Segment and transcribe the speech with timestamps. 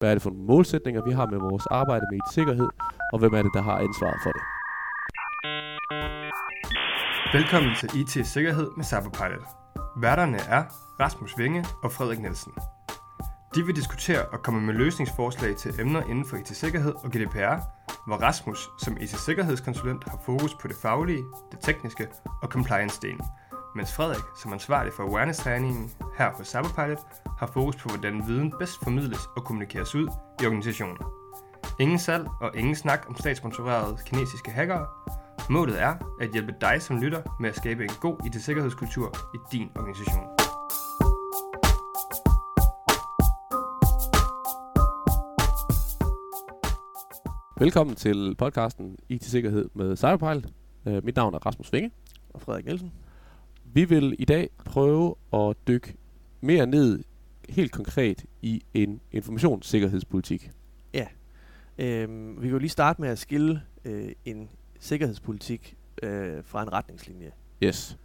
[0.00, 2.68] Hvad er det for nogle målsætninger, vi har med vores arbejde med IT-sikkerhed,
[3.12, 4.42] og hvem er det, der har ansvaret for det?
[7.38, 9.48] Velkommen til IT Sikkerhed med Cyberpilot.
[9.96, 10.62] Værterne er
[11.00, 12.52] Rasmus Vinge og Frederik Nielsen.
[13.54, 17.56] De vil diskutere og komme med løsningsforslag til emner inden for IT-sikkerhed og GDPR,
[18.06, 22.08] hvor Rasmus som IT-sikkerhedskonsulent har fokus på det faglige, det tekniske
[22.42, 23.26] og compliance-delen,
[23.74, 26.98] mens Frederik som ansvarlig for awareness-træningen her på Cyberpilot
[27.38, 30.08] har fokus på, hvordan viden bedst formidles og kommunikeres ud
[30.42, 30.98] i organisationen.
[31.80, 34.86] Ingen salg og ingen snak om statssponsorerede kinesiske hackere.
[35.50, 39.70] Målet er at hjælpe dig som lytter med at skabe en god IT-sikkerhedskultur i din
[39.76, 40.24] organisation.
[47.60, 50.44] Velkommen til podcasten IT-sikkerhed med Cyberpilot.
[50.86, 51.90] Uh, mit navn er Rasmus Vinge.
[52.34, 52.92] og Frederik Nielsen.
[53.72, 55.94] Vi vil i dag prøve at dykke
[56.40, 57.04] mere ned
[57.48, 60.50] helt konkret i en informationssikkerhedspolitik.
[61.80, 64.48] Øhm, vi kan jo lige starte med at skille øh, en
[64.80, 67.30] sikkerhedspolitik øh, fra en retningslinje.
[67.62, 67.98] Yes.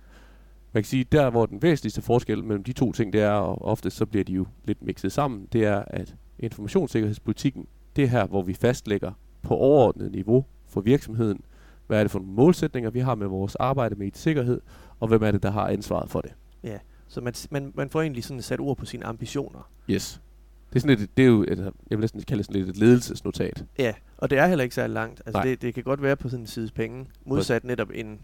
[0.73, 3.65] Man kan sige, der hvor den væsentligste forskel mellem de to ting, det er, og
[3.65, 8.27] ofte så bliver de jo lidt mixet sammen, det er, at informationssikkerhedspolitikken, det er her,
[8.27, 11.41] hvor vi fastlægger på overordnet niveau for virksomheden,
[11.87, 14.61] hvad er det for nogle målsætninger, vi har med vores arbejde med IT-sikkerhed,
[14.99, 16.31] og hvem er det, der har ansvaret for det.
[16.63, 19.69] Ja, så man, man, man får egentlig sådan sat ord på sine ambitioner.
[19.89, 20.21] Yes.
[20.69, 22.69] Det er, sådan et, det er jo, et, jeg vil næsten kalde det sådan lidt
[22.69, 23.65] et ledelsesnotat.
[23.77, 25.21] Ja, og det er heller ikke særlig langt.
[25.25, 25.43] Altså Nej.
[25.43, 28.19] det, det kan godt være på sådan en side penge, modsat netop en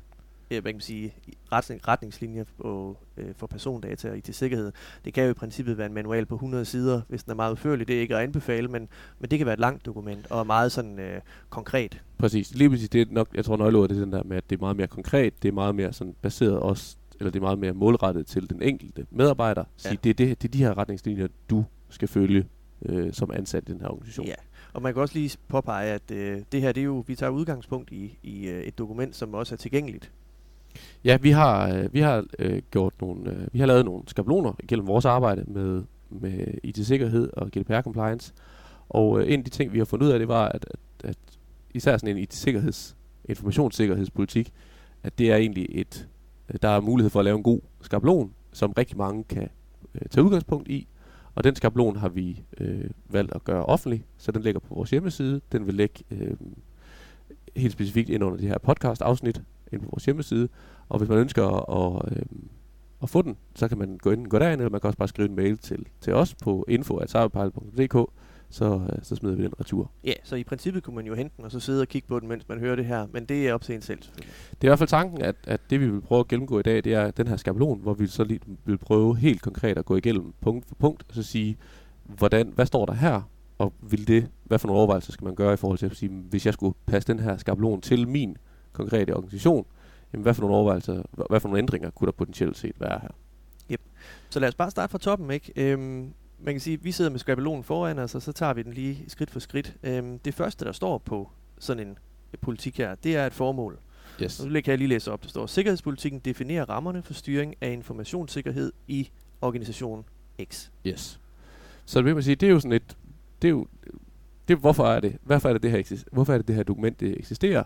[0.51, 1.13] øh, hvad kan man sige,
[1.51, 4.71] retning, retningslinje på, øh, for persondata og IT-sikkerhed.
[5.05, 7.51] Det kan jo i princippet være en manual på 100 sider, hvis den er meget
[7.51, 7.87] udførlig.
[7.87, 8.87] Det er ikke at anbefale, men,
[9.19, 12.01] men det kan være et langt dokument og meget sådan øh, konkret.
[12.17, 12.55] Præcis.
[12.55, 14.55] Lige præcis, det er nok, jeg tror nøgleordet det er den der med, at det
[14.55, 17.59] er meget mere konkret, det er meget mere sådan baseret også, eller det er meget
[17.59, 19.63] mere målrettet til den enkelte medarbejder.
[19.77, 19.97] Sige, Ja.
[20.03, 22.45] det, er det, det er de her retningslinjer, du skal følge
[22.85, 24.25] øh, som ansat i den her organisation.
[24.27, 24.33] Ja,
[24.73, 27.29] og man kan også lige påpege, at øh, det her, det er jo, vi tager
[27.29, 30.11] udgangspunkt i, i øh, et dokument, som også er tilgængeligt.
[31.05, 34.53] Ja, vi har, øh, vi har øh, gjort nogle, øh, vi har lavet nogle skabeloner
[34.67, 38.33] gennem vores arbejde med, med IT-sikkerhed og GDPR-compliance.
[38.89, 41.09] Og øh, en af de ting, vi har fundet ud af, det var, at, at,
[41.09, 41.17] at
[41.73, 42.95] især sådan en IT-sikkerheds,
[43.25, 44.53] informationssikkerhedspolitik,
[45.03, 46.07] at det er egentlig et,
[46.49, 49.49] øh, der er mulighed for at lave en god skabelon, som rigtig mange kan
[49.95, 50.87] øh, tage udgangspunkt i.
[51.35, 54.89] Og den skabelon har vi øh, valgt at gøre offentlig, så den ligger på vores
[54.89, 55.41] hjemmeside.
[55.51, 56.37] Den vil ligge øh,
[57.55, 60.49] helt specifikt ind under det her podcast-afsnit ind på vores hjemmeside.
[60.89, 62.25] Og hvis man ønsker at, at, øh,
[63.03, 65.07] at få den, så kan man gå ind gå derind, eller man kan også bare
[65.07, 68.11] skrive en mail til, til os på info.cyberpilot.dk,
[68.49, 69.91] så, øh, så smider vi den retur.
[70.03, 72.19] Ja, så i princippet kunne man jo hente den, og så sidde og kigge på
[72.19, 73.99] den, mens man hører det her, men det er op til en selv.
[73.99, 74.17] Det
[74.61, 76.83] er i hvert fald tanken, at, at det vi vil prøve at gennemgå i dag,
[76.83, 79.95] det er den her skabelon, hvor vi så lige vil prøve helt konkret at gå
[79.95, 81.57] igennem punkt for punkt, og så sige,
[82.03, 83.21] hvordan, hvad står der her,
[83.57, 86.11] og vil det, hvad for nogle overvejelser skal man gøre i forhold til at sige,
[86.29, 88.37] hvis jeg skulle passe den her skabelon til min
[88.73, 89.65] konkrete organisation,
[90.13, 93.09] jamen hvad for nogle overvejelser, hvad, for nogle ændringer kunne der potentielt set være her?
[94.29, 95.53] Så lad os bare starte fra toppen, ikke?
[95.55, 98.63] Øhm, man kan sige, at vi sidder med skabelonen foran os, og så tager vi
[98.63, 99.75] den lige skridt for skridt.
[99.83, 101.97] Øhm, det første, der står på sådan en
[102.41, 103.79] politik her, det er et formål.
[104.23, 104.39] Yes.
[104.39, 105.23] Og så kan jeg lige læse op.
[105.23, 109.09] Der står, Sikkerhedspolitikken definerer rammerne for styring af informationssikkerhed i
[109.41, 110.05] organisation
[110.43, 110.69] X.
[110.87, 111.19] Yes.
[111.85, 112.97] Så det vil man sige, det er jo sådan et,
[113.41, 113.67] det er jo,
[114.47, 116.99] det, hvorfor er det, hvorfor er det det her, hvorfor er det det her dokument,
[116.99, 117.63] det eksisterer?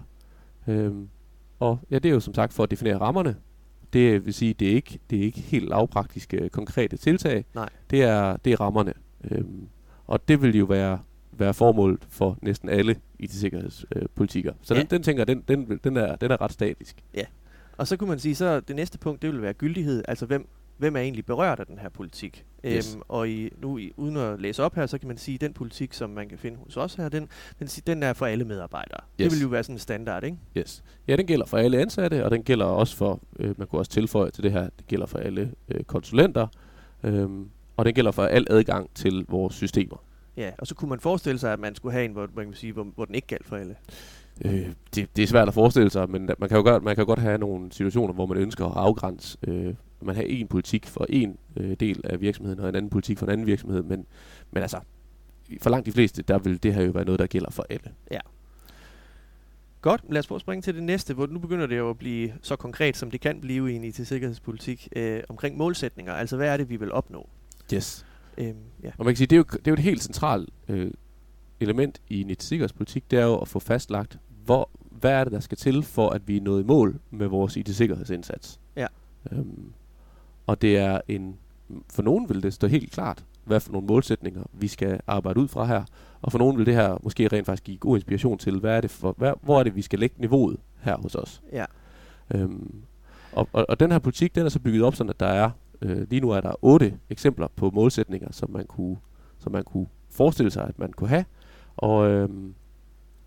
[0.67, 1.09] Øhm,
[1.59, 3.35] og ja, det er jo som sagt for at definere rammerne.
[3.93, 7.45] Det vil sige, det er ikke, det er ikke helt lavpraktiske, konkrete tiltag.
[7.55, 7.69] Nej.
[7.89, 8.93] Det er, det er rammerne.
[9.31, 9.67] Øhm,
[10.07, 10.99] og det vil jo være,
[11.31, 14.53] være formålet for næsten alle IT-sikkerhedspolitikker.
[14.61, 14.79] Så Ja.
[14.79, 17.03] den, den tænker, den, den, den, er, den er ret statisk.
[17.77, 20.03] Og så kunne man sige, så det næste punkt, det vil være gyldighed.
[20.07, 22.45] Altså, hvem, hvem er egentlig berørt af den her politik?
[22.65, 22.93] Yes.
[22.95, 25.41] Øhm, og i, nu, i, uden at læse op her, så kan man sige, at
[25.41, 27.27] den politik, som man kan finde hos os her, den,
[27.59, 28.99] den, den er for alle medarbejdere.
[29.19, 29.33] Det Yes.
[29.33, 30.37] vil jo være sådan en standard, ikke?
[30.57, 30.83] Yes.
[31.07, 33.91] Ja, den gælder for alle ansatte, og den gælder også for, øh, man kunne også
[33.91, 36.47] tilføje til det her, det gælder for alle øh, konsulenter,
[37.03, 40.03] øhm, og den gælder for al adgang til vores systemer.
[40.37, 42.53] Ja, og så kunne man forestille sig, at man skulle have en, hvor, man kan
[42.53, 43.75] sige, hvor, hvor den ikke galt for alle.
[44.45, 47.01] Øh, det, det er svært at forestille sig, men man kan jo godt, man kan
[47.01, 50.85] jo godt have nogle situationer, hvor man ønsker at afgrænse, øh, man har en politik
[50.85, 54.05] for en øh, del af virksomheden, og en anden politik for en anden virksomhed, men,
[54.51, 54.79] men altså,
[55.61, 57.91] for langt de fleste, der vil det her jo være noget, der gælder for alle.
[59.85, 61.97] Godt, lad os prøve at springe til det næste, hvor nu begynder det jo at
[61.97, 66.13] blive så konkret, som det kan blive i en IT-sikkerhedspolitik, øh, omkring målsætninger.
[66.13, 67.29] Altså, hvad er det, vi vil opnå?
[67.73, 68.05] Yes.
[68.37, 68.91] Øhm, ja.
[68.97, 70.91] Og man kan sige, det er jo, det er jo et helt centralt øh,
[71.59, 75.39] element i en IT-sikkerhedspolitik, det er jo at få fastlagt, hvor, hvad er det, der
[75.39, 78.59] skal til, for at vi er nået i mål med vores IT-sikkerhedsindsats.
[78.75, 78.87] Ja.
[79.31, 79.73] Øhm,
[80.47, 81.37] og det er en,
[81.93, 85.47] for nogen vil det stå helt klart, hvad for nogle målsætninger, vi skal arbejde ud
[85.47, 85.83] fra her.
[86.21, 88.81] Og for nogen vil det her måske rent faktisk give god inspiration til, hvad er
[88.81, 91.41] det for, hvad, hvor er det, vi skal lægge niveauet her hos os.
[91.51, 91.65] Ja.
[92.33, 92.73] Øhm,
[93.31, 95.49] og, og, og den her politik, den er så bygget op sådan, at der er,
[95.81, 98.97] øh, lige nu er der otte eksempler på målsætninger, som man kunne,
[99.39, 101.25] som man kunne forestille sig, at man kunne have.
[101.77, 102.53] Og, øhm,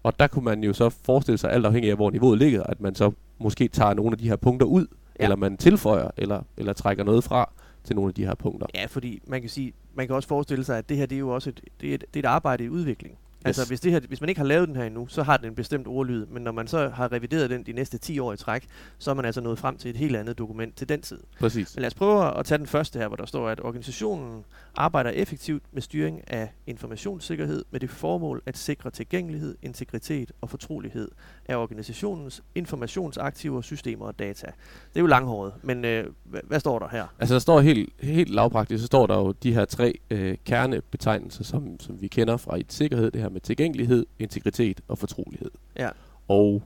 [0.02, 2.80] og der kunne man jo så forestille sig, alt afhængig af, hvor niveauet ligger, at
[2.80, 4.86] man så måske tager nogle af de her punkter ud,
[5.18, 5.24] ja.
[5.24, 7.52] eller man tilføjer, eller, eller trækker noget fra
[7.84, 8.66] til nogle af de her punkter.
[8.74, 11.20] Ja, fordi man kan sige, man kan også forestille sig, at det her det er
[11.20, 13.18] jo også et, det er et, det er et arbejde i udvikling.
[13.44, 15.46] Altså hvis, det her, hvis man ikke har lavet den her endnu, så har den
[15.46, 18.36] en bestemt ordlyd, men når man så har revideret den de næste 10 år i
[18.36, 18.66] træk,
[18.98, 21.18] så er man altså nået frem til et helt andet dokument til den tid.
[21.38, 21.76] Præcis.
[21.76, 24.44] Men lad os prøve at tage den første her, hvor der står, at organisationen
[24.76, 31.08] arbejder effektivt med styring af informationssikkerhed med det formål at sikre tilgængelighed, integritet og fortrolighed
[31.46, 34.46] af organisationens informationsaktiver, systemer og data.
[34.46, 37.06] Det er jo langhåret, men øh, hvad, hvad står der her?
[37.18, 41.44] Altså der står helt, helt lavpraktisk, så står der jo de her tre øh, kernebetegnelser,
[41.44, 45.50] som, som vi kender fra et sikkerhed, det her med tilgængelighed, integritet og fortrolighed.
[45.78, 45.88] Ja.
[46.28, 46.62] Og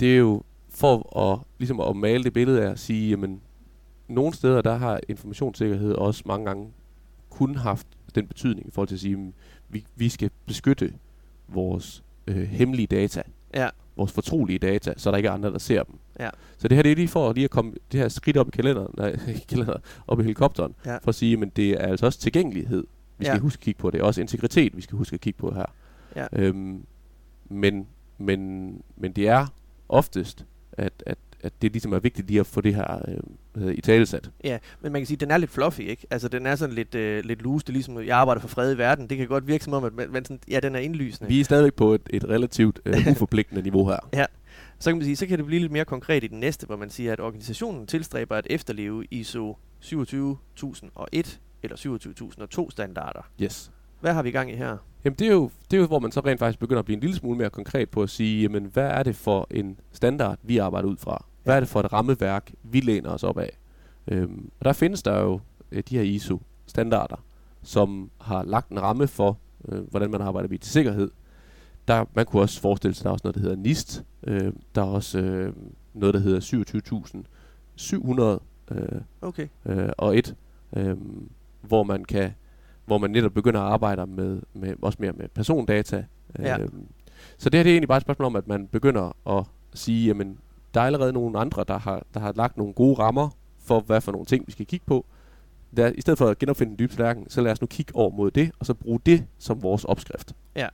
[0.00, 3.40] det er jo for at, ligesom at male det billede af at sige, jamen,
[4.08, 6.68] nogle steder, der har informationssikkerhed også mange gange
[7.30, 9.32] kun haft den betydning i forhold til at sige,
[9.68, 10.92] vi, vi skal beskytte
[11.48, 13.22] vores øh, hemmelige data,
[13.54, 15.94] Ja, vores fortrolige data, så der ikke er andre, der ser dem.
[16.20, 18.48] ja, Så det her det er lige for lige at komme det her skridt op
[18.48, 19.16] i kalenderen, nej,
[19.48, 20.96] kalenderen, op i helikopteren, ja.
[20.96, 22.84] for at sige, men det er altså også tilgængelighed,
[23.18, 23.40] vi skal Ja.
[23.40, 23.90] huske at kigge på.
[23.90, 25.64] Det er også integritet, vi skal huske at kigge på her.
[26.16, 26.26] Ja.
[26.32, 26.86] Øhm,
[27.48, 27.86] men,
[28.18, 29.46] men, men det er
[29.88, 33.02] oftest, at, at, at det ligesom er vigtigt lige at få det her
[33.56, 34.30] øh, i talesat.
[34.44, 36.06] Ja, men man kan sige, at den er lidt fluffy, ikke?
[36.10, 37.64] Altså, den er sådan lidt, øh, lidt loose.
[37.64, 39.08] Det er ligesom, jeg arbejder for fred i verden.
[39.10, 41.28] Det kan godt virke som om, at man, man sådan, ja, den er indlysende.
[41.28, 44.26] Vi er stadigvæk på et, et relativt øh, uforpligtende niveau her.
[44.78, 46.76] Så kan man sige, så kan det blive lidt mere konkret i den næste, hvor
[46.76, 53.20] man siger, at organisationen tilstræber at efterleve ISO 27001 eller 27002 standarder.
[53.42, 53.70] Yes.
[54.00, 54.76] Hvad har vi i gang i her?
[55.04, 56.94] Jamen det er, jo, det er jo, hvor man så rent faktisk begynder at blive
[56.96, 60.38] en lille smule mere konkret på at sige, jamen hvad er det for en standard,
[60.42, 61.24] vi arbejder ud fra?
[61.42, 63.58] Hvad er det for et rammeværk, vi læner os op af?
[64.08, 65.40] Øhm, og der findes der jo
[65.72, 67.24] øh, de her ISO-standarder,
[67.62, 69.38] som har lagt en ramme for,
[69.68, 71.10] øh, hvordan man arbejder med IT-sikkerhed.
[71.88, 74.04] Der, man kunne også forestille sig, der er også noget, der hedder NIST.
[74.26, 75.52] Øh, der er også øh,
[75.94, 76.40] noget, der hedder
[78.40, 79.48] 27.700 øh, Okay.
[79.66, 80.36] øh, og et,
[80.76, 80.96] øh,
[81.66, 82.30] hvor man kan,
[82.86, 86.04] hvor man netop begynder at arbejde med, med også mere med persondata.
[86.38, 86.58] Ja.
[86.58, 86.68] Øh,
[87.38, 89.44] så det her det er egentlig bare et spørgsmål om, at man begynder at
[89.74, 90.38] sige, jamen,
[90.74, 93.28] der er allerede nogle andre, der har, der har lagt nogle gode rammer
[93.58, 95.06] for, hvad for nogle ting, vi skal kigge på.
[95.76, 98.10] Der, I stedet for at genopfinde den dybe tallerken, så lad os nu kigge over
[98.10, 100.34] mod det, og så bruge det som vores opskrift.
[100.56, 100.68] Ja.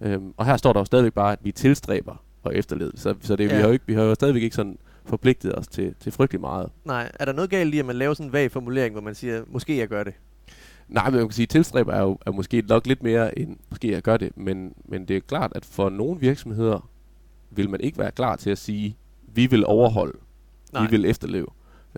[0.00, 2.92] Øhm, og her står der jo stadigvæk bare, at vi tilstræber og efterlede.
[2.94, 3.54] Så, så det, ja.
[3.54, 6.40] vi, har jo ikke, vi har jo stadigvæk ikke sådan forpligtet os til, til frygtelig
[6.40, 6.70] meget.
[6.84, 9.14] Nej, er der noget galt i, at man laver sådan en vag formulering, hvor man
[9.14, 10.14] siger, måske jeg gør det?
[10.88, 13.96] Nej, men man kan sige, tilstræber er jo er måske nok lidt mere end måske
[13.96, 16.88] at gøre det, men, men det er klart, at for nogle virksomheder
[17.50, 18.96] vil man ikke være klar til at sige,
[19.34, 20.18] vi vil overholde,
[20.72, 20.82] Nej.
[20.82, 21.46] vi vil efterleve.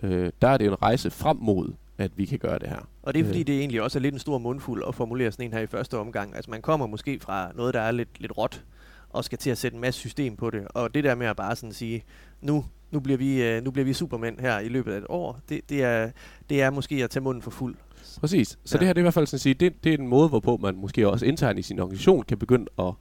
[0.03, 2.79] Øh, der er det en rejse frem mod, at vi kan gøre det her.
[3.03, 3.47] Og det er fordi, Øh.
[3.47, 5.97] det egentlig også er lidt en stor mundfuld at formulere sådan en her i første
[5.97, 6.35] omgang.
[6.35, 8.63] Altså man kommer måske fra noget, der er lidt, lidt råt,
[9.09, 10.67] og skal til at sætte en masse system på det.
[10.67, 12.03] Og det der med at bare sådan sige,
[12.41, 15.39] nu, nu, bliver, vi, øh, nu bliver vi supermænd her i løbet af et år,
[15.49, 16.11] det, det, er,
[16.49, 17.75] det er måske at tage munden for fuld.
[18.19, 18.59] Præcis.
[18.65, 18.79] Så Ja.
[18.79, 20.29] det her det er i hvert fald sådan at sige, det, det er en måde,
[20.29, 22.93] hvorpå man måske også internt i sin organisation kan begynde at, at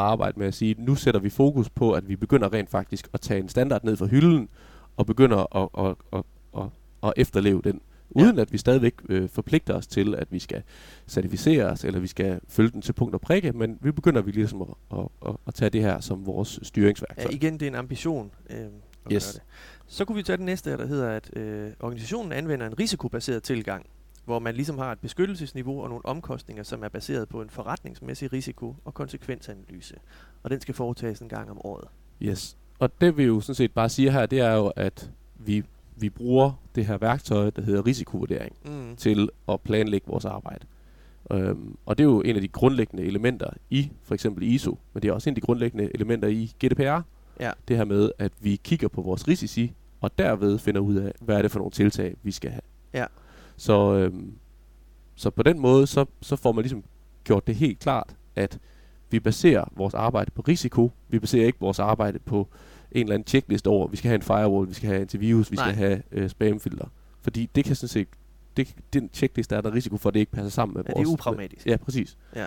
[0.00, 3.20] arbejde med at sige, nu sætter vi fokus på, at vi begynder rent faktisk at
[3.20, 4.48] tage en standard ned fra hylden,
[4.96, 6.22] og begynder at, at, at,
[6.62, 6.68] at,
[7.02, 8.42] at efterleve den, uden ja.
[8.42, 10.62] at vi stadigvæk øh, forpligter os til, at vi skal
[11.06, 14.62] certificeres, eller vi skal følge den til punkt og prikke, men vi begynder vi ligesom
[14.62, 17.30] at, at, at, at tage det her som vores styringsværktøj.
[17.30, 18.56] Ja, igen, det er en ambition øh,
[19.08, 19.26] at Yes.
[19.26, 19.42] gøre det.
[19.86, 23.42] Så kunne vi tage den næste, her, der hedder, at øh, organisationen anvender en risikobaseret
[23.42, 23.86] tilgang,
[24.24, 28.32] hvor man ligesom har et beskyttelsesniveau og nogle omkostninger, som er baseret på en forretningsmæssig
[28.32, 29.94] risiko- og konsekvensanalyse.
[30.42, 31.84] Og den skal foretages en gang om året.
[32.22, 32.56] Yes.
[32.78, 35.64] Og det vi jo sådan set bare siger her, det er jo, at vi,
[35.96, 38.96] vi bruger det her værktøj, der hedder risikovurdering, Mm.
[38.96, 40.66] til at planlægge vores arbejde.
[41.32, 45.02] Øhm, og det er jo en af de grundlæggende elementer i for eksempel ISO, men
[45.02, 47.00] det er også en af de grundlæggende elementer i GDPR.
[47.40, 47.50] Ja.
[47.68, 51.36] Det her med, at vi kigger på vores risici, og derved finder ud af, hvad
[51.36, 52.62] er det for nogle tiltag, vi skal have.
[52.94, 53.06] Ja.
[53.56, 54.32] Så, øhm,
[55.14, 56.84] så på den måde, så, så får man ligesom
[57.24, 58.58] gjort det helt klart, at
[59.10, 60.92] vi baserer vores arbejde på risiko.
[61.08, 62.48] Vi baserer ikke vores arbejde på
[62.92, 65.56] en eller anden checkliste over, vi skal have en firewall, vi skal have antivirus, vi
[65.56, 65.64] Nej.
[65.64, 66.86] skal have øh, spamfilter.
[67.22, 68.08] Fordi det kan sådan set,
[68.56, 70.96] det, den checkliste er der risiko for, at det ikke passer sammen med Ja, det
[70.96, 71.08] vores...
[71.08, 71.66] er upragmatisk.
[71.66, 72.18] Ja, præcis.
[72.36, 72.46] Ja.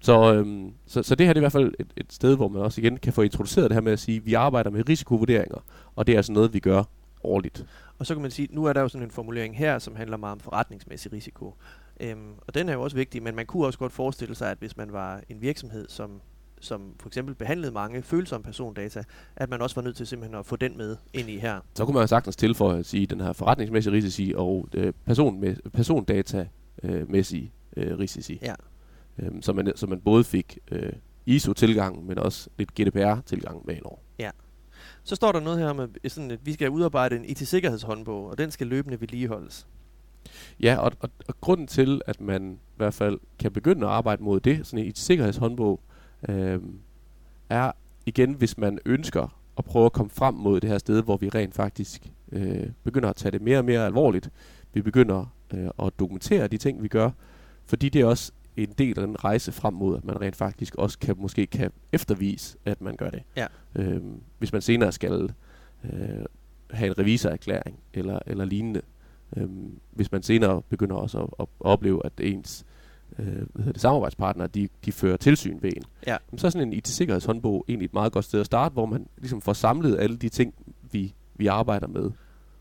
[0.00, 2.48] Så, øhm, så, så det her det er i hvert fald et, et sted, hvor
[2.48, 4.88] man også igen kan få introduceret det her med at sige, at vi arbejder med
[4.88, 5.58] risikovurderinger,
[5.96, 6.84] og det er altså noget, vi gør
[7.24, 7.66] årligt.
[7.98, 10.16] Og så kan man sige, nu er der jo sådan en formulering her, som handler
[10.16, 11.54] meget om forretningsmæssig risiko.
[12.00, 14.58] Øhm, og den er jo også vigtig, men man kunne også godt forestille sig, at
[14.58, 16.20] hvis man var en virksomhed, som,
[16.60, 19.02] som for eksempel behandlede mange følsomme persondata,
[19.36, 21.60] at man også var nødt til simpelthen at få den med ind i her.
[21.74, 25.40] Så kunne man jo sagtens tilføje at sige den her forretningsmæssige risici og øh, person
[25.40, 28.38] med, persondata-mæssige øh, risici.
[28.42, 28.54] Ja.
[29.22, 30.92] Øhm, så, man, så man både fik øh,
[31.26, 33.98] ISO-tilgang, men også lidt GDPR-tilgang med indover.
[35.04, 38.38] Så står der noget her om, at, sådan, at vi skal udarbejde en IT-sikkerhedshåndbog, og
[38.38, 39.66] den skal løbende vedligeholdes.
[40.60, 44.22] Ja, og, og, og grunden til, at man i hvert fald kan begynde at arbejde
[44.22, 45.80] mod det, sådan en IT-sikkerhedshåndbog,
[46.28, 46.60] øh,
[47.48, 47.72] er
[48.06, 51.28] igen, hvis man ønsker at prøve at komme frem mod det her sted, hvor vi
[51.28, 54.30] rent faktisk øh, begynder at tage det mere og mere alvorligt.
[54.72, 57.10] Vi begynder øh, at dokumentere de ting, vi gør,
[57.66, 60.74] fordi det er også en del af den rejse frem mod, at man rent faktisk
[60.74, 63.22] også kan, måske kan eftervise, at man gør det.
[63.36, 63.46] Ja.
[63.74, 65.32] Øhm, hvis man senere skal
[65.84, 66.24] øh,
[66.70, 68.82] have en revisorerklæring eller, eller lignende.
[69.36, 72.64] Øhm, hvis man senere begynder også at, at opleve, at ens
[73.18, 75.82] øh, hvad hedder det, samarbejdspartnere, de, de fører tilsyn ved en.
[76.06, 76.16] Ja.
[76.30, 79.06] Jamen, så er sådan en IT-sikkerhedshåndbog egentlig et meget godt sted at starte, hvor man
[79.18, 80.54] ligesom får samlet alle de ting,
[80.92, 82.10] vi, vi arbejder med.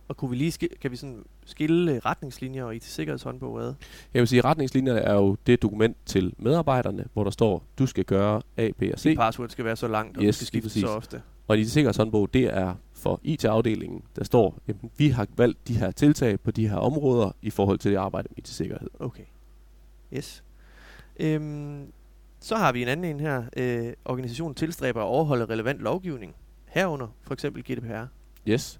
[0.07, 3.73] Og kunne vi lige kan vi sådan skille retningslinjer og IT-sikkerhedshåndbog ad?
[4.13, 7.85] Jeg vil sige, at retningslinjerne er jo det dokument til medarbejderne, hvor der står, du
[7.85, 9.03] skal gøre A, B og C.
[9.03, 11.21] Dit password skal være så langt, og Yes, du skal skifte så ofte.
[11.47, 15.91] Og en IT-sikkerhedshåndbog, det er for IT-afdelingen, der står, jamen, vi har valgt de her
[15.91, 18.89] tiltag på de her områder i forhold til det arbejde med IT-sikkerhed.
[18.99, 19.23] Okay.
[20.13, 20.43] Yes.
[21.19, 21.91] Øhm,
[22.39, 23.43] så har vi en anden en her.
[23.57, 26.35] Øh, organisationen tilstræber at overholde relevant lovgivning.
[26.65, 28.05] Herunder for eksempel GDPR.
[28.47, 28.79] Yes.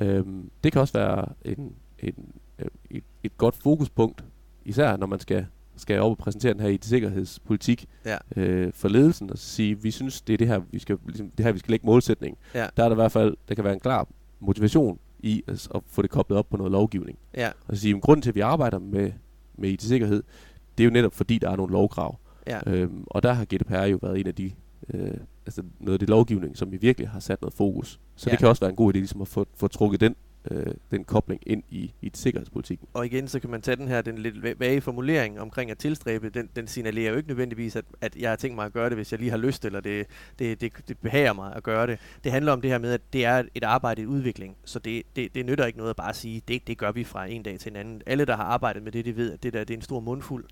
[0.00, 2.14] Øhm, det kan også være en, en,
[2.58, 4.24] øh, et, et godt fokuspunkt,
[4.64, 8.16] især når man skal, skal op og præsentere den her IT-sikkerhedspolitik Ja.
[8.36, 11.44] øh, for ledelsen, og sige, vi synes, det er det her, vi skal, ligesom, det
[11.44, 12.38] her, vi skal lægge målsætning.
[12.54, 12.66] Ja.
[12.76, 14.08] Der er der i hvert fald, der kan være en klar
[14.40, 17.18] motivation i at, at få det koblet op på noget lovgivning.
[17.34, 17.50] Ja.
[17.68, 19.12] Og sige, at grunden til, at vi arbejder med,
[19.54, 20.22] med IT-sikkerhed,
[20.78, 22.18] det er jo netop fordi, der er nogle lovkrav.
[22.46, 22.60] Ja.
[22.66, 24.50] Øhm, og der har GDPR jo været en af de,
[24.94, 25.10] øh,
[25.46, 28.00] altså noget af det lovgivning, som vi virkelig har sat noget fokus.
[28.16, 28.30] Så Ja.
[28.30, 30.14] det kan også være en god idé ligesom at få, få trukket den,
[30.50, 32.88] øh, den kobling ind i, i sikkerhedspolitikken.
[32.94, 35.78] Og igen, så kan man tage den her, den lidt va- vage formulering omkring at
[35.78, 38.88] tilstræbe, den, den signalerer jo ikke nødvendigvis, at, at jeg har tænkt mig at gøre
[38.88, 40.06] det, hvis jeg lige har lyst, eller det,
[40.38, 41.98] det, det, det behager mig at gøre det.
[42.24, 45.02] Det handler om det her med, at det er et arbejde i udvikling, så det,
[45.16, 47.58] det, det nytter ikke noget at bare sige, det, det gør vi fra en dag
[47.58, 48.02] til en anden.
[48.06, 50.00] Alle, der har arbejdet med det, de ved, at det der det er en stor
[50.00, 50.44] mundfuld.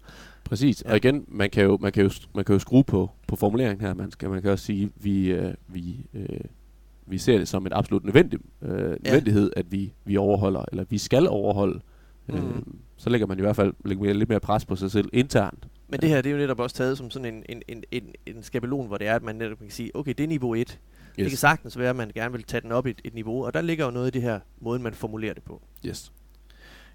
[0.44, 0.84] Præcis.
[0.84, 0.90] Ja.
[0.90, 3.86] Og igen, man kan jo, man kan jo, man kan jo skrue på, på formuleringen
[3.86, 3.94] her.
[3.94, 6.40] Man, skal, man kan også sige, vi, øh, vi, øh,
[7.10, 10.98] vi ser det som en absolut nødvendig, øh, nødvendighed, at vi, vi overholder, eller vi
[10.98, 11.80] skal overholde.
[12.26, 12.34] Mm.
[12.34, 12.62] Øh,
[12.96, 15.68] så lægger man i hvert fald lægger man lidt mere pres på sig selv internt.
[15.88, 18.02] Men det her, det er jo netop også taget som sådan en, en, en, en,
[18.26, 20.58] en skabelon, hvor det er, at man netop kan sige, okay, det er niveau 1.
[20.58, 20.76] Yes.
[21.16, 23.54] Det kan sagtens være, at man gerne vil tage den op et, et niveau, og
[23.54, 25.62] der ligger jo noget i det her måde, man formulerer det på.
[25.86, 26.12] Yes.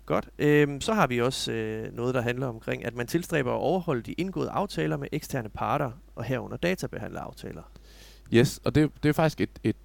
[0.05, 0.29] Godt.
[0.39, 4.01] Øhm, så har vi også øh, noget, der handler omkring, at man tilstræber at overholde
[4.01, 7.61] de indgåede aftaler med eksterne parter, og herunder databehandleraftaler.
[8.33, 9.75] Yes, og det, det er faktisk et, et,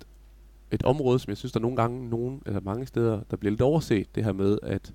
[0.70, 3.62] et område, som jeg synes, der nogle gange, nogen, eller mange steder, der bliver lidt
[3.62, 4.92] overset, det her med, at,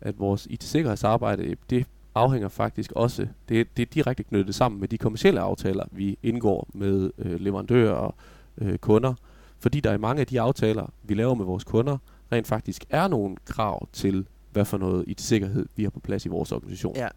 [0.00, 4.98] at vores IT-sikkerhedsarbejde, det afhænger faktisk også, det, det er direkte knyttet sammen med de
[4.98, 8.14] kommercielle aftaler, vi indgår med øh, leverandører og
[8.58, 9.14] øh, kunder,
[9.58, 11.98] fordi der i mange af de aftaler, vi laver med vores kunder,
[12.32, 16.28] rent faktisk er nogle krav til, hvad for noget IT-sikkerhed vi har på plads i
[16.28, 16.96] vores organisation.
[16.96, 17.08] Ja,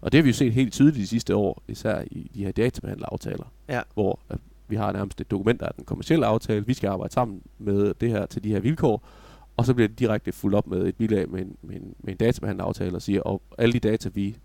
[0.00, 2.52] Og det har vi jo set helt tydeligt de sidste år, især i de her
[2.52, 4.18] databehandleraftaler, ja, hvor
[4.68, 7.94] vi har nærmest et dokument, der er den kommercielle aftale, vi skal arbejde sammen med
[7.94, 9.08] det her til de her vilkår,
[9.56, 12.12] og så bliver det direkte fuldt op med et bilag med en, med en, med
[12.12, 14.36] en databehandleraftale og siger, og alle de data, vi,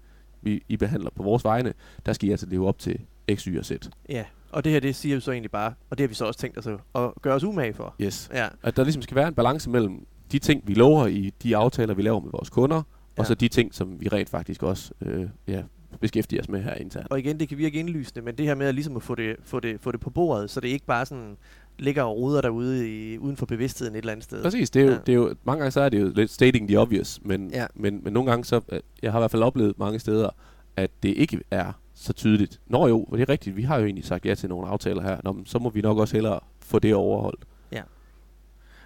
[0.42, 1.74] vi I behandler på vores vegne,
[2.06, 3.00] der skal I altså leve op til
[3.34, 3.72] X, Y og Z.
[4.10, 4.26] ja.
[4.52, 6.40] Og det her, det siger jo så egentlig bare, og det har vi så også
[6.40, 7.96] tænkt os at, at gøre os umage for.
[8.02, 8.30] Yes.
[8.34, 11.58] Ja, At der ligesom skal være en balance mellem de ting, vi lover i de
[11.58, 12.76] aftaler, vi laver med vores kunder.
[12.76, 12.82] Ja.
[13.22, 15.64] og så de ting, som vi rent faktisk også øh, ja,
[16.00, 17.08] beskæftiger os med her internt.
[17.12, 19.36] og igen, det kan virke indlysende, men det her med at, ligesom at få, det,
[19.44, 21.38] få, det, få det på bordet, så det ikke bare sådan
[21.80, 24.44] ligger og roder derude i, uden for bevidstheden et eller andet sted.
[24.44, 24.98] Præcis, det er, jo, Ja.
[25.06, 27.66] det er jo, mange gange så er det jo lidt stating the obvious, men, Ja.
[27.76, 30.30] men, men nogle gange så, øh, jeg har i hvert fald oplevet mange steder,
[30.76, 32.62] at det ikke er så tydeligt.
[32.68, 35.18] Nå jo, det er rigtigt, vi har jo egentlig sagt ja til nogle aftaler her,
[35.24, 37.46] Nå, men så må vi nok også hellere få det overholdt.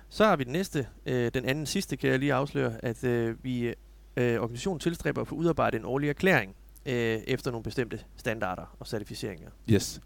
[0.10, 3.36] Så har vi den næste, øh, den anden sidste, kan jeg lige afsløre, at øh,
[3.44, 3.74] vi øh,
[4.18, 6.56] organisationen tilstræber at få udarbejdet en årlig erklæring
[6.86, 9.50] øh, efter nogle bestemte standarder og certificeringer.
[9.70, 10.02] Yes.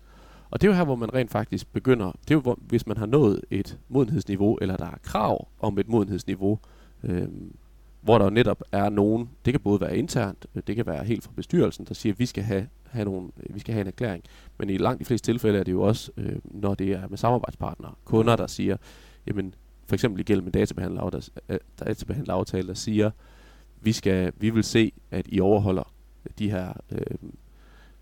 [0.52, 2.88] Og det er jo her, hvor man rent faktisk begynder, det er jo, hvor, hvis
[2.88, 6.60] man har nået et modenhedsniveau, eller der er krav om et modenhedsniveau,
[7.04, 7.28] øh,
[8.02, 11.24] hvor der netop er nogen, det kan både være internt, øh, det kan være helt
[11.24, 13.88] fra bestyrelsen, der siger, at vi skal have, have, nogle, øh, vi skal have en
[13.88, 14.24] erklæring.
[14.58, 17.18] Men i langt de fleste tilfælde er det jo også, øh, når det er med
[17.18, 18.78] samarbejdspartnere, kunder, der siger,
[19.28, 19.54] jamen
[19.88, 23.12] for eksempel igennem en databehandleraftale, der, øh, databehandleraftale, der siger,
[23.82, 25.94] vi, skal, vi vil se, at I overholder
[26.40, 27.02] de her øh,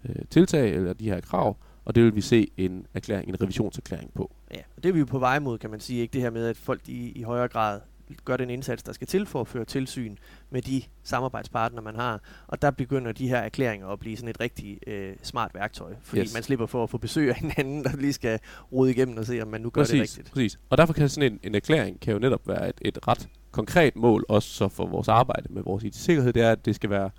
[0.05, 4.13] øh, tiltag eller de her krav, og det vil vi se en erklæring, en revisionserklæring
[4.13, 4.31] på.
[4.53, 6.01] Ja, og det er vi jo på vej mod, kan man sige.
[6.01, 7.79] Ikke det her med, at folk i, i højere grad
[8.25, 10.15] gør den indsats, der skal til for at føre tilsyn
[10.49, 12.21] med de samarbejdspartnere, man har.
[12.47, 16.21] Og der begynder de her erklæringer at blive sådan et rigtig øh, smart værktøj, fordi
[16.21, 16.33] yes.
[16.33, 18.39] man slipper for at få besøg af hinanden, der lige skal
[18.71, 20.31] rode igennem og se, om man nu gør præcis, det rigtigt.
[20.31, 23.29] Præcis, og derfor kan sådan en, en erklæring kan jo netop være et, et ret
[23.51, 26.89] konkret mål, også så for vores arbejde med vores IT-sikkerhed, det er, at det skal
[26.89, 27.09] være,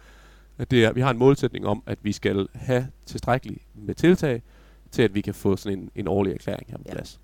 [0.59, 4.43] at det er, vi har en målsætning om, at vi skal have tilstrækkeligt med tiltag,
[4.91, 6.93] til at vi kan få sådan en, en årlig erklæring her på Ja.
[6.93, 7.21] plads.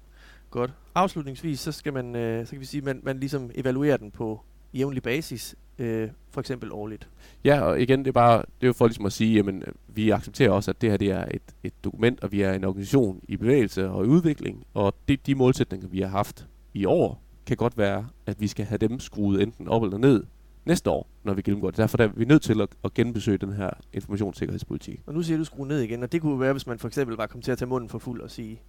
[0.50, 0.72] Godt.
[0.94, 4.40] Afslutningsvis, så skal man, øh, så kan vi sige, man, man ligesom evaluerer den på
[4.74, 7.08] jævnlig basis, øh, for eksempel årligt.
[7.44, 10.10] Ja, og igen, det er, bare, det er jo for ligesom at sige, jamen, vi
[10.10, 13.20] accepterer også, at det her det er et, et dokument, og vi er en organisation
[13.28, 17.56] i bevægelse og i udvikling, og det, de målsætninger, vi har haft i år, kan
[17.56, 20.24] godt være, at vi skal have dem skruet enten op eller ned
[20.66, 21.76] næste år, når vi gennemgår det.
[21.76, 25.00] Derfor er vi nødt til at, at genbesøge den her informationssikkerhedspolitik.
[25.06, 27.16] Og nu siger du skrue ned igen, og det kunne være, hvis man for eksempel
[27.16, 28.60] var kommet til at tage munden for fuld og sige,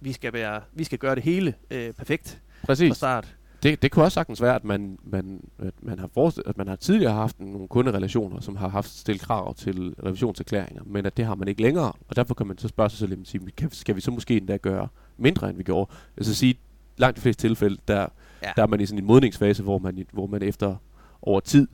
[0.00, 2.96] vi skal, være, vi skal gøre det hele øh, perfekt fra Præcis.
[2.96, 3.36] start.
[3.62, 6.68] Det, det kunne også sagtens være, at man, man, at man, har forestillet, at man
[6.68, 11.24] har tidligere haft nogle kunderelationer, som har haft stillet krav til revisionserklæringer, men at det
[11.24, 13.70] har man ikke længere, og derfor kan man så spørge sig selv, jamen, sige, kan,
[13.70, 15.90] skal vi så måske endda gøre mindre, end vi gjorde?
[16.16, 16.58] Altså sige,
[16.96, 18.06] langt de fleste tilfælde, der,
[18.42, 18.50] ja.
[18.56, 20.76] der er man i sådan en modningsfase, hvor man, hvor man efter
[21.22, 21.68] over tid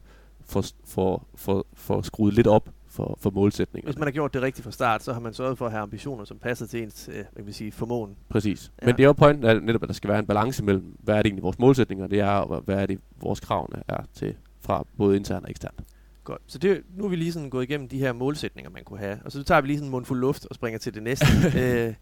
[0.44, 3.86] får, får, får, får skruet lidt op for, for målsætninger.
[3.86, 5.82] Hvis man har gjort det rigtigt fra start, så har man sørget for at have
[5.82, 8.16] ambitioner, som passer til ens øh, hvad kan sige, formåen.
[8.28, 8.72] Præcis.
[8.82, 8.86] Ja.
[8.86, 8.86] Ja.
[8.86, 11.14] Men det er jo pointen at netop, at der skal være en balance mellem, hvad
[11.14, 14.34] er det egentlig vores målsætninger det er, og hvad er det vores kravene er til
[14.60, 15.80] fra både internt og eksternt.
[16.24, 16.42] Godt.
[16.46, 19.18] Så det, nu er vi lige sådan gået igennem de her målsætninger, man kunne have.
[19.24, 21.26] Og så tager vi lige sådan en mundfuld luft og springer til det næste.
[21.60, 21.94] øh,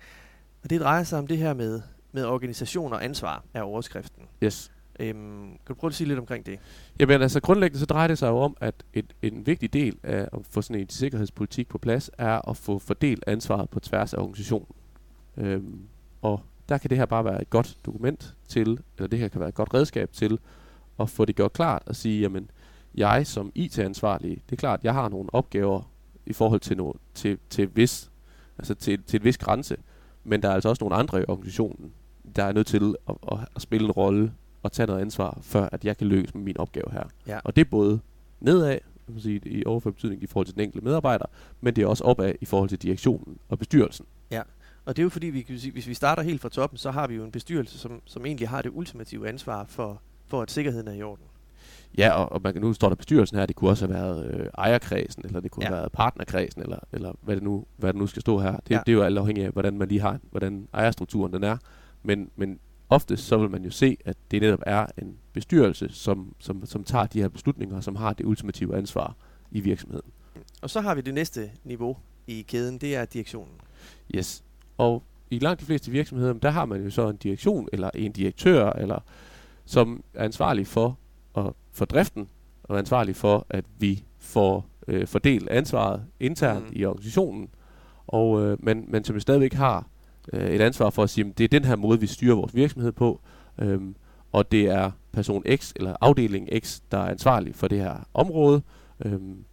[0.62, 1.80] og det drejer sig om det her med,
[2.12, 4.22] med organisation og ansvar af overskriften.
[4.42, 4.72] Yes.
[5.00, 6.58] Øhm, kan du prøve at sige lidt omkring det?
[7.00, 10.28] Jamen altså grundlæggende så drejer det sig jo om, at et, en vigtig del af
[10.32, 14.18] at få sådan en sikkerhedspolitik på plads, er at få fordelt ansvaret på tværs af
[14.18, 14.68] organisationen.
[15.36, 15.80] Øhm,
[16.22, 19.40] og der kan det her bare være et godt dokument til, eller det her kan
[19.40, 20.38] være et godt redskab til,
[21.00, 22.50] at få det gjort klart og sige, jamen
[22.94, 25.90] jeg som IT-ansvarlig, det er klart, jeg har nogle opgaver
[26.26, 28.10] i forhold til, no, til, til, vis,
[28.58, 29.76] altså til, til et vis grænse,
[30.24, 31.92] men der er altså også nogle andre i organisationen,
[32.36, 34.32] der er nødt til at, at, at spille en rolle
[34.64, 37.02] og tage noget ansvar, før at jeg kan lykkes med min opgave her.
[37.26, 37.38] Ja.
[37.44, 38.00] Og det er både
[38.40, 41.24] nedad, kan sige, i overført betydning i forhold til den enkelte medarbejder,
[41.60, 44.06] men det er også opad i forhold til direktionen og bestyrelsen.
[44.86, 46.90] Og det er jo fordi, vi kan sige, hvis vi starter helt fra toppen, så
[46.90, 50.50] har vi jo en bestyrelse, som, som egentlig har det ultimative ansvar for, for, at
[50.50, 51.24] sikkerheden er i orden.
[51.98, 54.30] Ja, og, og man kan, nu står der bestyrelsen her, det kunne også have været
[54.34, 55.68] øh, ejerkredsen, eller det kunne Ja.
[55.68, 58.52] have været partnerkredsen, eller, eller hvad, det nu, hvad det nu skal stå her.
[58.56, 58.74] Det, Ja.
[58.74, 58.80] ja.
[58.86, 61.56] det er jo alt afhængigt af, hvordan man lige har, hvordan ejerstrukturen den er.
[62.02, 66.34] Men, men ofte så vil man jo se, at det netop er en bestyrelse, som,
[66.38, 69.16] som, som tager de her beslutninger, som har det ultimative ansvar
[69.50, 70.10] i virksomheden.
[70.62, 73.54] Og så har vi det næste niveau i kæden, det er direktionen.
[74.14, 74.44] Yes.
[74.78, 78.12] Og i langt de fleste virksomheder, der har man jo så en direktion, eller en
[78.12, 78.98] direktør, eller
[79.64, 80.98] som er ansvarlig for,
[81.36, 82.28] at, for driften,
[82.62, 86.70] og er ansvarlig for, at vi får øh, fordelt ansvaret internt Mm.
[86.70, 86.76] mm.
[86.76, 87.48] i organisationen,
[88.06, 89.86] og, øh, men, men som jo stadigvæk har
[90.32, 92.54] øh, et ansvar for at sige, at det er den her måde, vi styrer vores
[92.54, 93.20] virksomhed på,
[93.58, 93.96] øhm,
[94.32, 98.62] og det er person X eller afdeling X, der er ansvarlig for det her område,
[99.04, 99.44] øhm,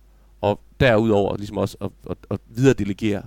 [0.42, 3.24] og derudover ligesom også at, at, at videredelegere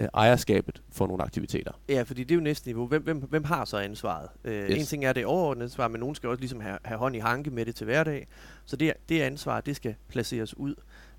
[0.00, 1.72] øh, ejerskabet for nogle aktiviteter.
[1.88, 2.86] Ja, fordi det er jo næste niveau.
[2.86, 4.28] Hvem, hvem, hvem har så ansvaret?
[4.44, 4.78] Øh, Yes.
[4.80, 7.18] En ting er det overordnede ansvar, men nogen skal også ligesom have, have hånd i
[7.18, 8.26] hanke med det til hverdag.
[8.64, 10.74] Så det, det ansvar, det skal placeres ud.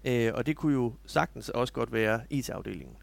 [0.05, 2.95] Øh, og det kunne jo sagtens også godt være IT-afdelingen.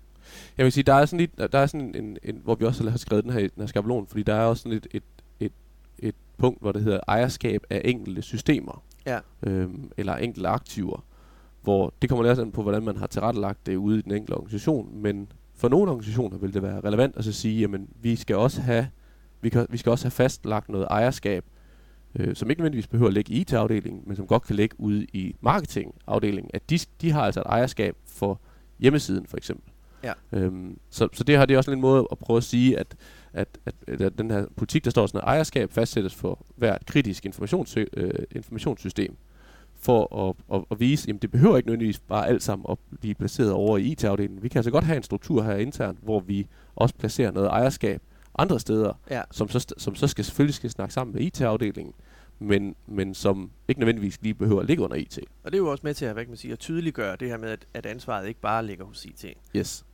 [0.59, 2.91] Jeg vil sige, der er sådan lidt, der er sådan en, en, hvor vi også
[2.91, 5.03] har skrevet den her, den her skabelon, fordi der er også sådan et, et,
[5.41, 5.53] et,
[5.99, 9.19] et punkt, hvor det hedder ejerskab af enkelte systemer, Ja.
[9.43, 11.05] øhm, eller enkelte aktiver,
[11.62, 14.35] hvor det kommer lidt an på, hvordan man har tilrettelagt det ude i den enkelte
[14.35, 18.37] organisation, men for nogle organisationer vil det være relevant at så sige, jamen vi skal
[18.37, 18.89] også have,
[19.41, 21.45] vi, kan, vi skal også have fastlagt noget ejerskab,
[22.15, 25.05] øh, som ikke nødvendigvis behøver at ligge i IT-afdelingen, men som godt kan ligge ude
[25.05, 28.41] i marketingafdelingen, at de, de har altså et ejerskab for
[28.79, 29.73] hjemmesiden for eksempel.
[30.05, 30.13] Ja.
[30.33, 32.97] Øhm, så, så det har det også en måde at prøve at sige, at,
[33.33, 37.27] at, at, at den her politik, der står sådan, at ejerskab fastsættes for hvert kritisk
[37.27, 39.17] informations, øh, informationssystem,
[39.79, 43.15] for at, at, at vise, at det behøver ikke nødvendigvis bare alt sammen at blive
[43.15, 44.43] placeret over i IT-afdelingen.
[44.43, 48.03] Vi kan altså godt have en struktur her internt, hvor vi også placerer noget ejerskab
[48.39, 49.23] andre steder, Ja.
[49.31, 51.95] som så, som så skal, selvfølgelig skal snakke sammen med IT-afdelingen,
[52.38, 55.18] men, men som ikke nødvendigvis lige behøver at ligge under IT.
[55.44, 57.29] Og det er jo også med til at, hvad kan man sige, at tydeliggøre det
[57.29, 59.25] her med, at, at ansvaret ikke bare ligger hos IT.
[59.57, 59.85] Yes.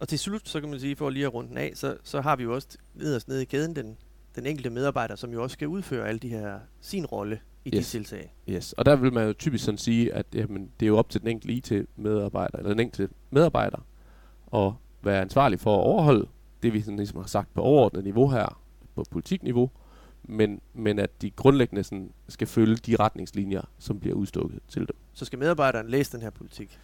[0.00, 2.20] Og til slut, så kan man sige, for lige at runde den af, så, så
[2.20, 3.96] har vi jo også nederst nede i kæden den,
[4.36, 7.86] den enkelte medarbejder, som jo også skal udføre alle de her, sin rolle i Yes.
[7.86, 8.34] de tiltag.
[8.50, 8.72] Yes.
[8.72, 11.20] Og der vil man jo typisk sådan sige, at jamen, det er jo op til
[11.20, 13.78] den enkelte IT-medarbejder, eller den enkelte medarbejder,
[14.54, 14.72] at
[15.02, 16.28] være ansvarlig for at overholde
[16.62, 18.60] det, vi sådan ligesom har sagt på overordnet niveau her,
[18.94, 19.70] på politikniveau,
[20.28, 24.96] men, men at de grundlæggende sådan skal følge de retningslinjer, som bliver udstukket til dem.
[25.12, 26.78] Så skal medarbejderen læse den her politik.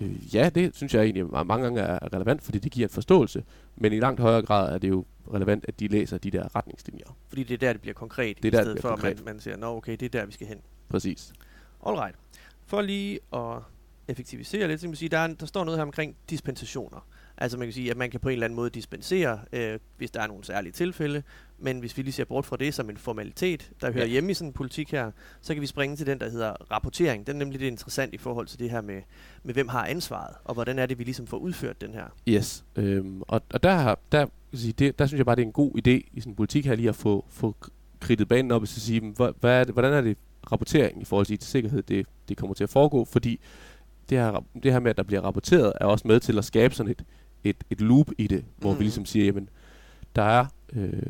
[0.00, 2.92] Øh, ja, det synes jeg egentlig ma- mange gange er relevant, fordi det giver en
[2.92, 3.44] forståelse,
[3.76, 7.16] men i langt højere grad er det jo relevant, at de læser de der retningslinjer.
[7.28, 9.02] Fordi det er der, det bliver konkret, Det er i der, det stedet for, at
[9.02, 9.24] man, konkret.
[9.26, 10.58] man siger, nå okay, det er der, vi skal hen.
[10.88, 11.32] Præcis.
[11.86, 12.16] Alright.
[12.66, 13.58] For lige at
[14.08, 17.06] effektivisere lidt, så kan man sige, der, er, en- der står noget her omkring dispensationer.
[17.42, 20.10] Altså man kan sige, at man kan på en eller anden måde dispensere, øh, hvis
[20.10, 21.22] der er nogle særlige tilfælde.
[21.58, 24.10] Men hvis vi lige ser bort fra det som en formalitet, der hører Ja.
[24.10, 27.26] hjemme i sådan en politik her, så kan vi springe til den, der hedder rapportering.
[27.26, 29.00] Den er nemlig lidt interessant i forhold til det her med,
[29.42, 32.04] med hvem har ansvaret, og hvordan er det, vi ligesom får udført den her.
[32.28, 32.64] Yes.
[32.76, 35.70] Øhm, og, og der, der, sige, det, der synes jeg bare, det er en god
[35.78, 37.56] idé i sådan en politik her lige at få, få
[38.00, 40.16] kridtet banen op og så sige, "Men hvad, hvad er det, hvordan er det
[40.52, 43.40] rapportering i forhold til IT-sikkerhed, det, det kommer til at foregå, fordi
[44.10, 46.74] det her, det her med, at der bliver rapporteret, er også med til at skabe
[46.74, 47.04] sådan et,
[47.44, 48.78] et, et loop i det, hvor mm.
[48.78, 49.48] Vi ligesom siger, jamen,
[50.16, 51.02] der er, øh,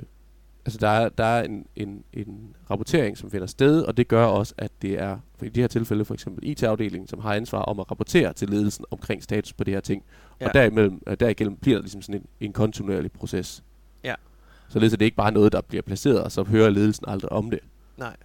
[0.64, 4.25] altså der er, der er en, en, en rapportering, som finder sted, og det gør
[4.25, 7.62] også, at det er, for i det her tilfælde for eksempel IT-afdelingen, som har ansvar
[7.62, 10.05] om at rapportere til ledelsen omkring status på det her ting.
[10.40, 10.49] Ja.
[10.49, 13.64] Og derimellem, øh, derigennem bliver der ligesom sådan en, en kontinuerlig proces.
[14.05, 14.14] Ja.
[14.75, 17.51] At det ikke bare er noget, der bliver placeret, og så hører ledelsen aldrig om
[17.51, 17.61] det.
[17.97, 18.16] Nej.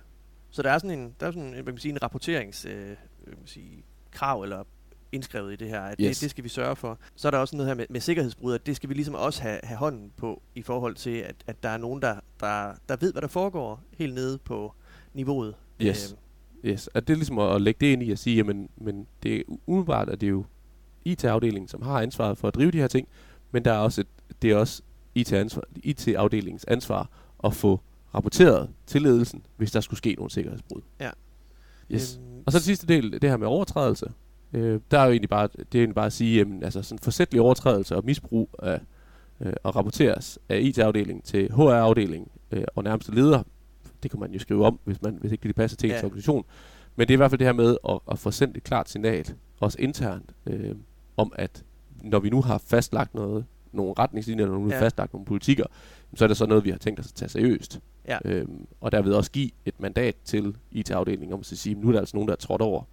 [0.49, 2.65] Så der er sådan en, der er sådan en, hvad kan man sige, en rapporterings
[2.65, 2.95] øh, hvad
[3.27, 4.63] kan man sige, krav eller
[5.11, 6.17] indskrevet i det her, at yes.
[6.17, 6.99] Det, det skal vi sørge for.
[7.15, 9.41] Så er der også noget her med, med sikkerhedsbrud, at det skal vi ligesom også
[9.41, 12.95] have, have hånden på i forhold til, at, at der er nogen, der, der, der
[12.99, 14.73] ved, hvad der foregår helt nede på
[15.13, 15.55] niveauet.
[15.81, 16.11] Yes.
[16.11, 16.19] Øhm,
[16.65, 16.89] Yes.
[16.93, 19.35] At det er ligesom at, at lægge det ind i at sige, jamen, men det
[19.35, 20.45] er umiddelbart, at det er jo
[21.05, 23.07] IT-afdelingen, som har ansvaret for at drive de her ting,
[23.51, 24.07] men der er også et,
[24.41, 24.81] det er også
[25.15, 27.09] IT-ansvar, IT-afdelingens ansvar
[27.43, 27.79] at få
[28.15, 30.81] rapporteret til ledelsen, hvis der skulle ske nogle sikkerhedsbrud.
[30.99, 31.09] Ja.
[31.91, 32.19] Yes.
[32.23, 34.11] øhm, Og så det sidste del, det her med overtrædelse.
[34.53, 36.99] Øh, der er jo egentlig bare, det er egentlig bare at sige, jamen, altså sådan
[36.99, 38.79] forsætlig overtrædelse og misbrug af,
[39.41, 43.43] øh, og rapporteres af IT-afdelingen til HR-afdelingen øh, og nærmeste leder.
[44.03, 46.05] Det kan man jo skrive om, hvis, man, hvis ikke det passer til ens Ja.
[46.05, 46.45] organisation.
[46.95, 48.89] Men det er i hvert fald det her med at, at få sendt et klart
[48.89, 49.25] signal,
[49.59, 50.75] også internt, øh,
[51.17, 51.63] om at
[52.03, 54.81] når vi nu har fastlagt noget, nogle retningslinjer, når vi nu har Ja.
[54.81, 55.65] fastlagt nogle politikker,
[56.15, 57.79] så er det så noget, vi har tænkt os at tage seriøst.
[58.07, 58.17] Ja.
[58.25, 61.99] Øhm, og derved også give et mandat til IT-afdelingen om at sige, nu er der
[61.99, 62.83] altså nogen, der er trådt over.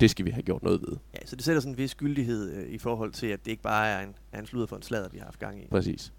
[0.00, 0.96] Det skal vi have gjort noget ved.
[1.14, 3.62] ja, så det sætter sådan en vis skyldighed øh, i forhold til, at det ikke
[3.62, 5.66] bare er en, er en sludder for en sladder, vi har haft gang i.
[5.70, 6.12] Præcis.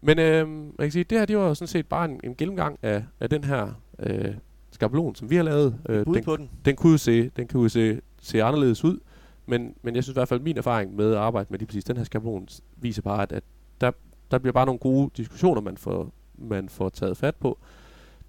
[0.00, 2.34] Men øhm, man kan sige, det her det var jo sådan set bare en, en
[2.34, 4.34] gennemgang af, af den her øh,
[4.70, 5.78] skabelon, som vi har lavet.
[5.88, 6.50] Øh, den, på den.
[6.64, 8.98] den kunne jo se, den kunne jo se, se anderledes ud,
[9.46, 11.66] men, men jeg synes i hvert fald, at min erfaring med at arbejde med lige
[11.66, 13.42] præcis den her skabelon viser bare, at, at
[13.80, 13.90] der,
[14.30, 17.58] der bliver bare nogle gode diskussioner, man får, man får taget fat på.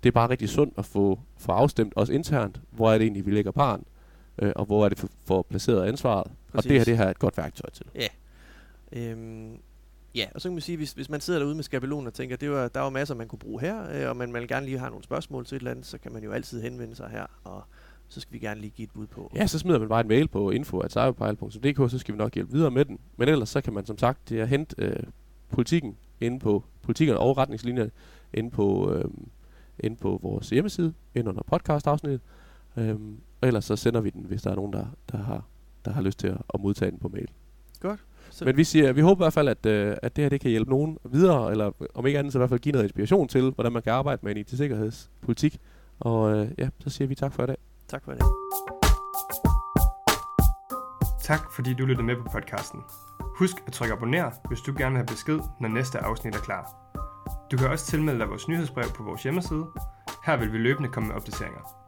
[0.04, 3.26] Det er bare rigtig sundt at få, få afstemt, også internt, hvor er det egentlig,
[3.26, 3.84] vi lægger barn,
[4.42, 6.32] øh, og hvor er det for, for placeret ansvaret.
[6.52, 6.58] Præcis.
[6.58, 7.86] Og det her, det her er et godt værktøj til.
[8.92, 9.58] Øhm,
[10.16, 12.36] ja, og så kan man sige, hvis, hvis man sidder derude med skabelonen og tænker,
[12.36, 14.80] det var, der var masser, man kunne bruge her, øh, og man, man gerne lige
[14.80, 17.26] har nogle spørgsmål til et eller andet, så kan man jo altid henvende sig her,
[17.44, 17.64] og
[18.10, 19.32] så skal vi gerne lige give et bud på.
[19.36, 22.72] Ja, så smider man bare en mail på info.cyberpile.dk, så skal vi nok hjælpe videre
[22.72, 23.00] med den.
[23.18, 25.04] Men ellers så kan man som sagt det er hente øh,
[25.50, 27.92] politikken inde på politikkerne og retningslinjerne
[28.34, 29.06] inde på, øh,
[29.80, 32.22] inde på vores hjemmeside, ind under podcast-afsnittet.
[32.80, 35.46] Øhm, og ellers så sender vi den, hvis der er nogen, der, der, har,
[35.86, 37.28] der har lyst til at, at modtage den på mail.
[38.32, 40.42] Så, Men vi siger, vi håber i hvert fald, at, øh, at det her det
[40.42, 43.28] kan hjælpe nogen videre, eller om ikke andet så i hvert fald give noget inspiration
[43.28, 45.58] til, hvordan man kan arbejde med en IT-sikkerhedspolitik.
[46.00, 47.58] Og øh, ja, så siger vi tak for i dag.
[47.88, 48.22] tak for det.
[51.22, 52.80] Tak fordi du lyttede med på podcasten.
[53.40, 56.94] Husk at trykke abonner, hvis du gerne vil have besked, når næste afsnit er klar.
[57.52, 59.66] Du kan også tilmelde dig vores nyhedsbrev på vores hjemmeside.
[60.26, 61.79] Her vil vi løbende komme med opdateringer.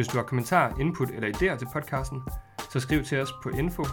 [0.00, 2.22] Hvis du har kommentarer, input eller idéer til podcasten,
[2.70, 3.84] så skriv til os på info